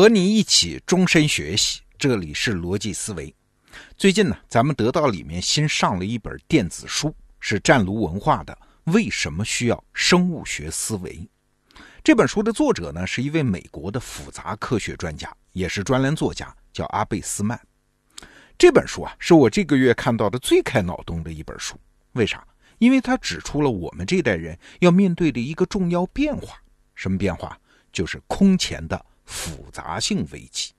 [0.00, 3.34] 和你一起终身学习，这里是逻辑思维。
[3.98, 8.58] 最近呢，咱们得到里面新上了一本电子书，是湛卢文化的
[8.94, 11.12] 《为什么需要生物学思维》。
[12.02, 17.60] 这本书的作者呢，是一位美国的复杂科学专家，也是专栏作家，叫阿贝斯曼。
[18.56, 21.78] 这本书啊，是我这个月看到的最开脑洞的一本书。
[22.12, 22.42] 为啥？
[22.78, 26.58] 因为它指出了我们这代人要面对的一个重要变化。
[26.94, 27.54] 什么变化？
[27.92, 30.72] 就是空前的复杂性危机。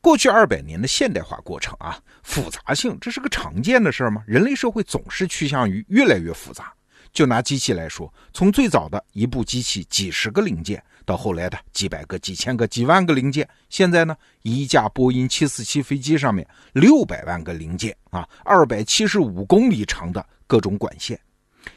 [0.00, 4.24] 过去二百年的现代化过程啊，复杂性这是个常见的事儿吗？
[4.26, 6.72] 人类社会总是趋向于越来越复杂。
[7.12, 21.20] 就拿机器来说，从最早的一部机器几十个零件，到后来的几百个、几千个、几万个零件，现在呢，一架波音七四七飞机上面六百万个零件啊，二百七十五公里长的各种管线。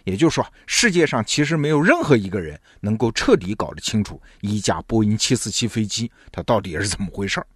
[0.03, 7.47] 也就是说，世界上其实没有任何一个人能够彻底搞得清楚一架波音七四七飞机它到底是怎么回事儿。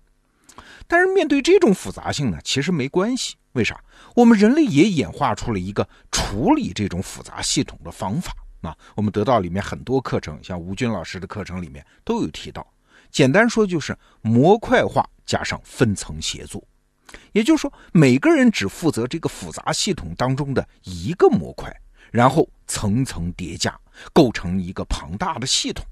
[0.87, 3.35] 但是面对这种复杂性呢，其实没关系。
[3.53, 3.79] 为啥？
[4.15, 8.75] 我们人类也演化出了一个处理这种复杂系统的方法啊。
[8.95, 12.65] 我们得到里面很多课程，像吴军老师的课程里面都有提到。
[13.09, 16.63] 简单说就是模块化加上分层协作。
[17.31, 21.75] 也就是说，每个人只负责这个复杂系统当中的一个模块。
[22.11, 23.77] 然后层层叠加，
[24.13, 25.85] 构成一个庞大的系统。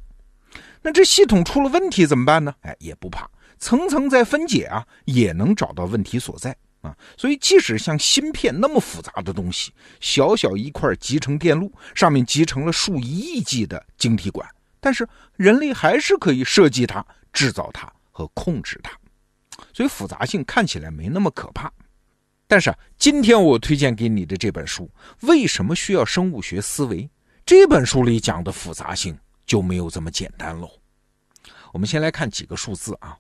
[0.82, 2.54] 那这系统出了问题怎么办呢？
[2.62, 6.96] 哎，也不怕，层层再分解啊，也能找到问题所在啊。
[7.18, 14.48] 所以，即使像芯片那么复杂的东西，小小一块集成电路上面集成了数以亿计的晶体管，
[14.80, 18.92] 但是人类还是可以设计它、制造它和控制它。
[19.74, 21.72] 所以，复杂性看起来没那么可怕。
[22.48, 24.90] 但是，今天我推荐给你的这本书，
[25.22, 27.10] 为什么需要生物学思维？
[27.44, 30.70] 这本书里讲的复杂性就没有这么简单喽。
[31.74, 33.18] 我们先来看几个数字啊。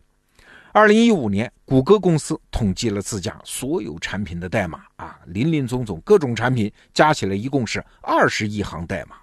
[0.72, 9.16] 二零一五年，谷歌公司统计了自家所有产品的代码啊，林林总总各种产品加起来一共是二十亿行代码。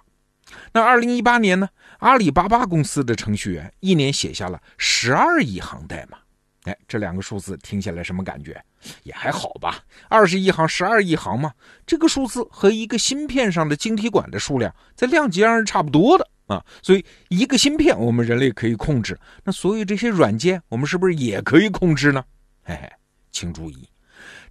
[0.71, 6.17] 那二零一八年呢，阿里巴巴公司的程序员一年写下了十二亿行代码。
[6.63, 8.63] 哎，这两个数字听起来什么感觉？
[9.03, 11.53] 也还好吧，二十一行、十二亿行嘛，
[11.85, 16.63] 这个数字和一个芯片上的晶体管的数量在量级上是差不多的啊。
[16.81, 22.23] 所以一个芯片我们人类可以控制，那所有这些软件我们是不是也可以控制呢？
[22.63, 22.89] 嘿嘿，
[23.31, 23.89] 请注意，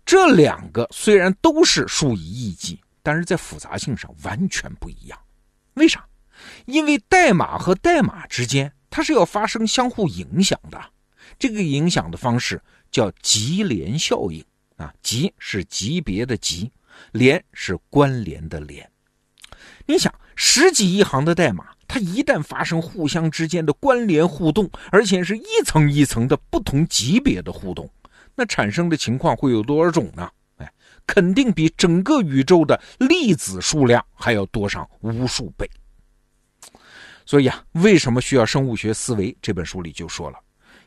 [0.05, 5.19] 这两个虽然都是数以亿计，但是在复杂性上完全不一样。
[5.75, 6.05] 为啥？
[6.67, 10.79] 因为代码和代码之间它是要发生相互影响的。
[11.39, 12.61] 这个影响的方式
[12.91, 14.45] 叫级联效应
[14.77, 16.71] 啊，级是级别的级，
[17.13, 18.89] 联是关联的联。
[19.87, 27.89] 你想，十几亿行的代码，它一旦发生互相之间的关联互动，而且是一层一层的不同级别的互动，
[28.35, 30.31] 那产生的情况会有多少种呢？
[30.59, 30.73] 哎，
[31.07, 35.69] 肯定比整个宇宙的粒子数量还要多上无数倍。
[37.25, 39.37] 所以啊，为什么需要生物学思维？
[39.41, 40.39] 这本书里就说了。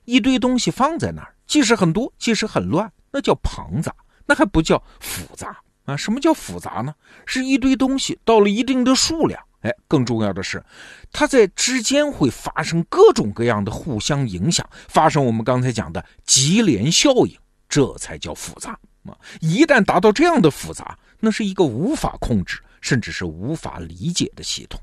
[0.06, 3.94] 一堆东西放在那儿，即使很多，即使很乱，那叫庞杂，
[4.26, 5.98] 那还不叫复杂啊？
[5.98, 6.94] 什么叫复杂呢？
[7.26, 10.64] 是一堆东西到了一定的数量，哎，更重要的是，
[11.12, 17.38] 它在之间会发生各种各样的互相影响，发生我们刚才讲的级联效应，
[17.68, 18.72] 这才叫复杂
[19.06, 19.18] 啊！
[19.42, 24.80] 一旦达到这样的复杂，那是一个无法控制，甚至是无法理解的系统。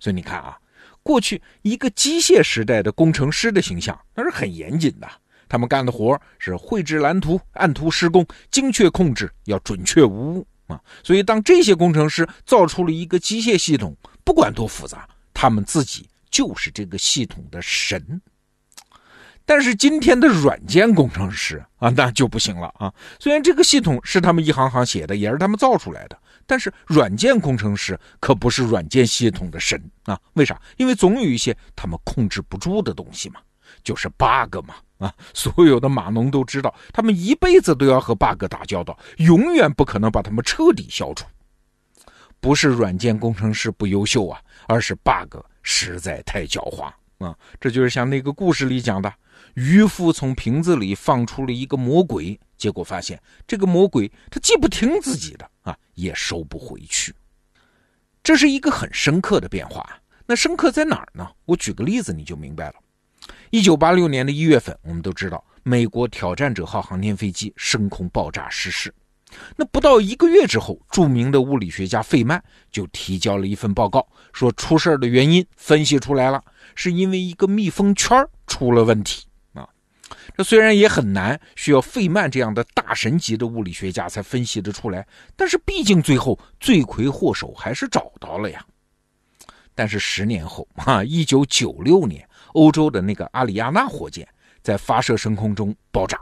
[0.00, 0.58] 所以你看啊。
[1.08, 5.08] 过去一个机械时代的工程师的形象，那是很严谨的。
[5.48, 10.78] 他们干的活是绘制蓝图、按图施工、精确控制，要准确无误啊。
[11.02, 18.20] 所以，当这些工程师造出了一个机械系统，不管多复杂，他们自己就是这个系统的神。
[19.48, 22.92] 但是今天的软件工程师啊，那就不行了啊。
[23.18, 26.18] 虽然这个系统是他们一行行写的，也是他们造出来的。
[26.46, 30.20] 但是软件工程师可不是软件系统的神啊！
[30.34, 30.60] 为啥？
[30.76, 33.40] 因为总有一些他们控制不住的东西嘛，
[33.82, 35.14] 就是 bug 嘛啊！
[35.32, 41.24] 所有的码农都知道，他们一辈子都要和 bug 打交道，永远不可能把他们彻底消除。
[42.38, 47.36] 不是软件工程师不优秀啊，而是 bug 实在太狡猾啊！
[47.60, 49.12] 这就是像那个故事里讲的，
[49.54, 52.38] 渔夫从瓶子里放出了一个魔鬼。
[52.56, 57.14] 结果发现，这个魔鬼他既不听自己的啊，也收不回去。
[58.22, 60.00] 这是一个很深刻的变化。
[60.26, 61.26] 那深刻在哪儿呢？
[61.44, 62.74] 我举个例子你就明白了。
[63.50, 68.92] 一九八六年的一月份，我们都知道美国挑战者号航天飞机升空爆炸失事。
[69.56, 76.42] 那不到一个月之后，著名的物理学家费曼就提交了一份报告，说出事的原因分析出来了，
[76.74, 79.68] 是因为一个密封圈出了问题啊。
[80.36, 85.06] 这虽然也很难，需要费曼这样的大神级的物理学家才分析得出来，
[85.36, 88.64] 但是毕竟最后罪魁祸首还是找到了呀。
[89.74, 94.26] 但是十年后啊，一九九六年，欧洲的那个阿里亚纳火箭
[94.60, 96.20] 在发射升空中爆炸，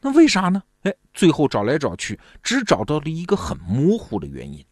[0.00, 0.62] 那为啥呢？
[0.82, 4.64] 哎，最后找来找去，只找到了一个很模糊的原因，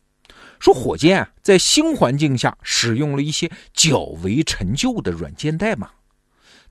[0.59, 5.91] 说火箭啊在新环境下使用了一些较为陈旧的软件代码，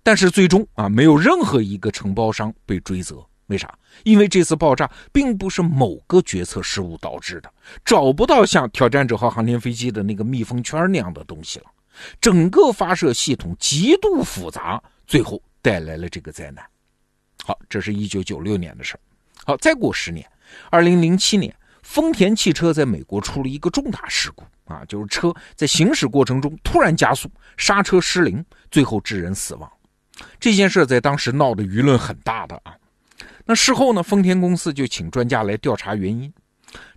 [0.01, 3.77] 但是最终啊没有任何一个承包商被追责，为啥？
[4.03, 7.53] 因为这次爆炸并不是某个决策失误导致的，
[7.85, 11.65] 找不到像挑战者号航天飞机的那个密封圈那样的东西了，
[12.19, 16.65] 整个发射系统极度复杂，最后带来了这个灾难。
[17.47, 18.99] 好，这是一九九六年的事儿。
[19.45, 20.29] 好，再过十年，
[20.69, 29.71] 二零零七年，丰田汽车在美国出了一个重大事故啊，就是车在行驶过程中突然加速，刹车失灵，最后致人死亡。
[30.41, 32.75] 这件事在当时闹得舆论很大的啊。
[33.45, 36.29] 那事后呢，丰田公司就请专家来调查原因，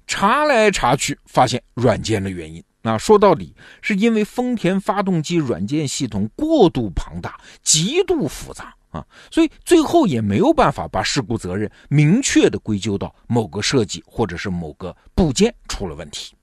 [0.09, 2.61] 查来查去，发现软件的原因。
[2.83, 8.75] 那，说到底，是因为丰田发动机软件系统过度庞大，极度复杂。
[8.91, 16.35] 啊，所以最后也没有办法把事故责任明确的归咎到某个设计或者是某个部件出了问题。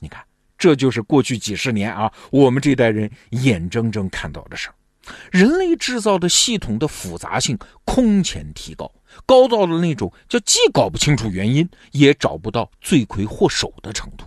[0.00, 0.24] 你看，
[0.56, 4.74] 这就是过去几十年啊，我们这代人眼睁睁看到的事儿。
[5.30, 8.92] 人类制造的系统的复杂性空前提高，
[9.24, 14.26] 高到了那种叫既搞不清楚原因，也找不到罪魁祸首的程度。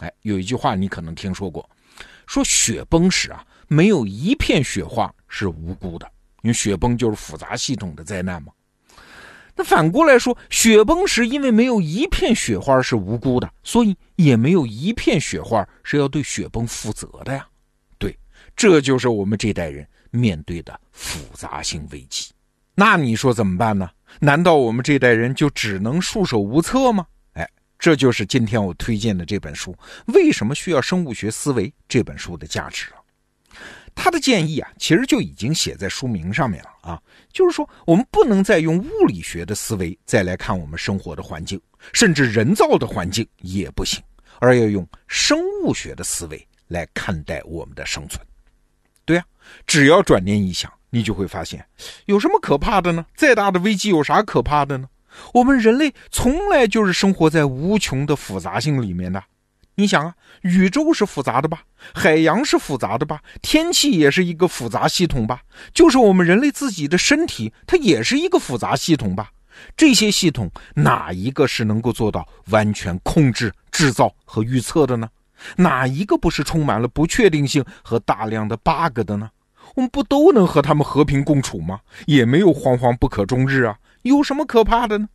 [0.00, 1.68] 哎，有一句话你可能听说过，
[2.26, 6.08] 说雪崩时啊，没有一片雪花是无辜的。
[6.44, 8.52] 因为雪崩就是复杂系统的灾难嘛，
[9.56, 17.48] 那反过来说，雪崩时因为没有一片雪花是无辜的，所以也没有一片雪花是要对雪崩负责的呀。
[17.96, 18.14] 对，
[18.54, 22.30] 这就是我们这代人面对的复杂性危机。
[22.74, 23.88] 那你说怎么办呢？
[24.20, 27.06] 难道我们这代人就只能束手无策吗？
[27.32, 27.48] 哎，
[27.78, 29.72] 这就是今天我推荐的这本书
[30.12, 32.96] 《为什么需要生物学思维》这本书的价值了。
[33.94, 37.00] 他的建议啊，其实就已经写在书名上面了啊，
[37.32, 41.60] 就是说我们不能再用物理学的思维再来看我们生活的环境，
[41.92, 44.02] 甚至人造的环境也不行，
[44.40, 48.20] 而要用生物学的思维来看待我们的生存。
[49.04, 49.24] 对啊，
[49.66, 51.64] 只要转念一想，你就会发现，
[52.06, 53.06] 有什么可怕的呢？
[53.14, 54.88] 再大的危机有啥可怕的呢？
[55.32, 59.22] 我们人类从来就是生活在无穷的复杂性里面的。
[59.76, 61.62] 你想啊，宇宙是复杂的吧？
[61.94, 63.20] 海洋是复杂的吧？
[63.42, 65.42] 天气也是一个复杂系统吧？
[65.72, 69.30] 就是我们人类自己的身体，它也是一个复杂系统吧？
[69.76, 75.08] 这些系统哪一个是能够做到完全控制、制造和预测的呢？
[75.56, 79.30] 哪一个不是充满了不确定性和大量的 bug 的呢？
[79.74, 81.80] 我们不都能和他们和平共处吗？
[82.06, 85.08] 也没有惶惶不可终日啊，有什么可怕的呢？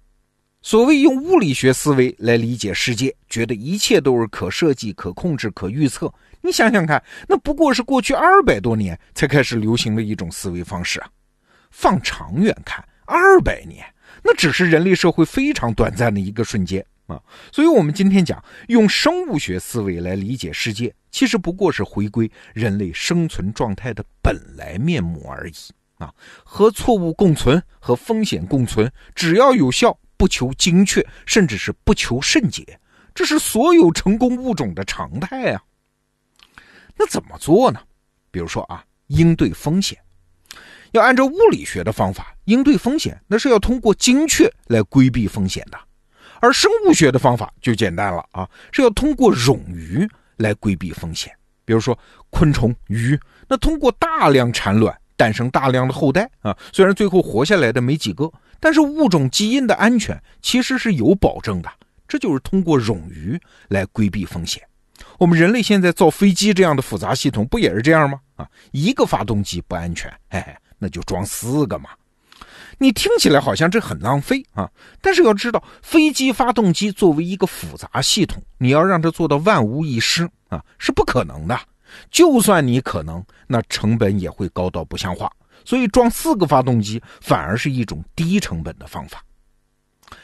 [0.62, 6.14] 所谓用物理学思维来理解世界，觉得一切都是可设计、可控制、可预测。
[6.42, 11.10] 你想想看，那不过是过去二百多年才开始流行的一种思维方式啊。
[11.72, 13.86] 放长远看，二百年
[14.22, 17.18] 那只是人类社会非常短暂的一个瞬间啊。
[17.54, 25.54] 所以，我们今天讲用生物学思维来理解世界，其实不过是回归人类生存状态的本来面目而已
[26.00, 26.14] 啊。
[26.44, 29.98] 和错误共存，和风险共存，只要有效。
[30.20, 32.78] 不求精确，甚至是不求甚解，
[33.16, 35.64] 这是所有成功物种的常态啊。
[36.98, 37.80] 那怎么做呢？
[38.30, 39.98] 比如说啊，应对风险，
[40.92, 45.78] 要按照物理学的方法应对风险，那是要通过精确来规避风险的；
[46.42, 51.34] 而生物学的方法就简单了啊，是要通过冗余来规避风险。
[51.64, 51.98] 比如说
[52.30, 58.30] 昆虫、鱼，那通过大量产卵诞生大量的后代啊，虽然最后活下来的没几个。
[58.60, 61.70] 但是物种基因的安全其实是有保证的，
[62.08, 64.62] 这就是通过冗余来规避风险。
[65.18, 68.20] 我们人类现在造飞机这样的复杂系统不也是这样吗？
[68.36, 71.90] 啊，一个发动机不安全，哎，那就装四个嘛。
[72.78, 74.70] 你听起来好像这很浪费啊，
[75.02, 81.60] 但是要知道，飞机发动机作为一个复杂系统，你要让它做到万无一失啊，是不可能的。
[82.10, 85.30] 就算你可能，那成本也会高到不像话。
[85.70, 89.24] 所以装四个发动机反而是一种低成本的方法。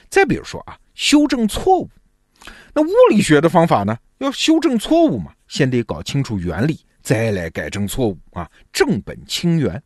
[0.09, 1.87] 再比如说啊，修正错误，
[2.73, 9.79] 那物理学的方法呢，要修正错误嘛，先得搞清楚原理，再来改正错误啊，正本清源。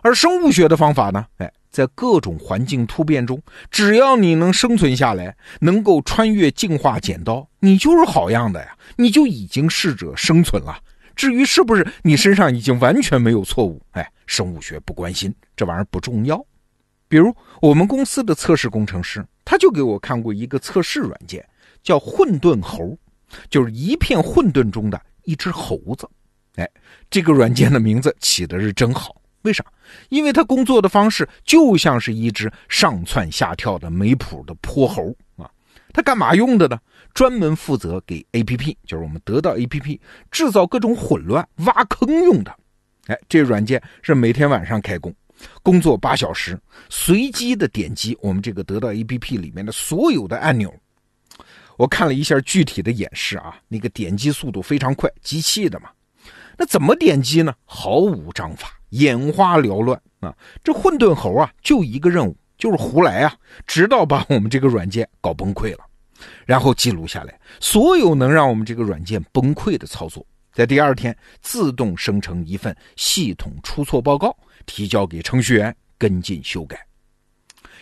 [0.00, 1.24] 而生物学的方法呢？
[1.36, 8.76] 哎，在各种环境突变中，只要你能生存下来，能够穿越进化剪刀，你就是好样的呀！
[8.96, 10.76] 你就已经适者生存了。
[11.14, 16.44] 至于是不是你身上已经完全没有错误，哎，生物学不关心，这玩意儿不重要。
[17.08, 21.46] 比如我们公司的测试工程师，他就给我看过一个测试软件，
[21.82, 22.96] 叫“混沌猴”，
[23.50, 26.08] 就是一片混沌中的一只猴子。
[26.56, 26.68] 哎，
[27.10, 29.14] 这个软件的名字起的是真好。
[29.42, 29.64] 为啥？
[30.08, 35.50] 因为他工作的方式就像是一只上蹿下跳的没谱的泼猴啊！
[35.92, 36.78] 他干嘛用的呢？
[37.14, 40.00] 专门负责给 A P P，就是我们得到 A P P
[40.30, 42.54] 制造各种混乱、挖坑用的。
[43.06, 45.14] 哎，这软件是每天晚上开工，
[45.62, 50.72] 工作八小时，随机的点击我们这个得到 A P P 里面的所有的按钮。
[51.76, 55.88] 我看了一下具体的演示啊，那个点击速度非常快，机器的嘛。
[56.56, 57.54] 那怎么点击呢？
[57.64, 58.68] 毫无章法。
[58.90, 60.36] 眼花缭乱啊！
[60.62, 63.34] 这混沌猴啊，就一个任务，就是胡来啊，
[63.66, 65.78] 直到把我们这个软件搞崩溃了，
[66.46, 74.36] 然后记录下来所有能让我们这个软件崩溃的操作，在第二天自动生成一份系统出错报告，
[74.66, 76.84] 提交给程序员跟进修改。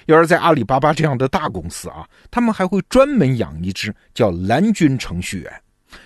[0.07, 5.63] 要是在阿里巴巴这样的大公司啊，他们还会专门养一只叫蓝军程序员。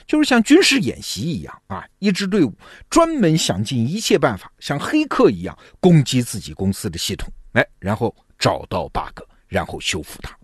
[0.06, 2.52] 就是像军事演习一样啊，一支队伍
[2.88, 10.34] 专门想尽一切办法，像黑客一样攻击自己公司的系统，哎，然后找到 bug，然后修复它。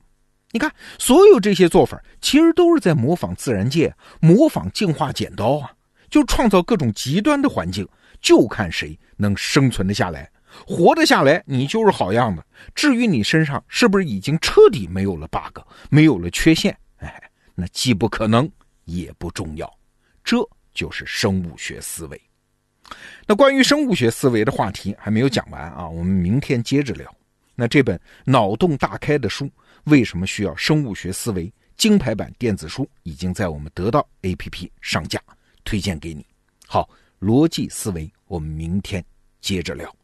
[0.52, 5.70] 你看，所有这些做法其实都是在模仿自然界，模仿进化剪刀啊，
[6.08, 7.88] 就创造各种极端的环境，
[8.20, 10.30] 就看谁能生存得下来，
[10.66, 12.44] 活得下来，你就是好样的。
[12.74, 18.50] 至于你身上是不是已经彻底没有了 bug，没有了缺陷，哎，那既不可能。
[18.86, 19.72] 也不重要，
[20.24, 20.36] 这
[20.74, 22.20] 就是生物学思维。
[23.24, 27.08] 那关于生物学思维的话题还没有讲完啊，我们明天接着聊。
[27.54, 29.48] 那这本脑洞大开的书
[29.84, 31.52] 为什么需要生物学思维？
[31.76, 35.18] 金牌版电子书已经在我们得到 app 上架
[35.64, 36.26] 推荐给你。
[36.66, 36.88] 好
[37.20, 39.02] 逻辑思维我们明天
[39.40, 39.96] 接着聊。